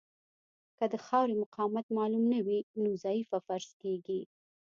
[0.77, 4.21] که د خاورې مقاومت معلوم نه وي نو ضعیفه فرض کیږي